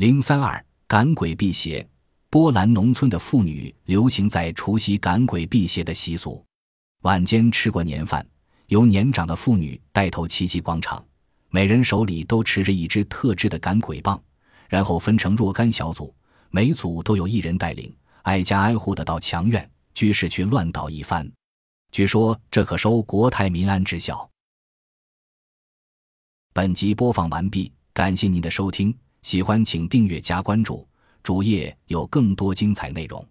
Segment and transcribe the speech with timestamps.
[0.00, 1.86] 零三二赶鬼辟邪。
[2.30, 6.42] 波兰农村的妇女流行在除夕赶鬼辟邪的习俗。
[7.02, 8.26] 晚间吃过年饭，
[8.68, 11.04] 由年长的妇女带头齐集广场，
[11.50, 14.18] 每人手里都持着一支特制的赶鬼棒，
[14.70, 16.14] 然后分成若干小组，
[16.48, 21.30] 每组都有一人带领，挨家挨户的到墙院、居室去乱捣一番。
[21.92, 24.30] 据说这可收国泰民安之效。
[26.54, 30.86] 本集播放完毕，感谢您的收听，喜欢请订阅加关注。
[31.22, 33.24] 主页有更多精彩内容。